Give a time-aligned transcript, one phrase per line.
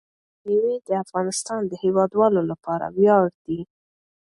[0.45, 3.59] مېوې د افغانستان د هیوادوالو لپاره ویاړ دی.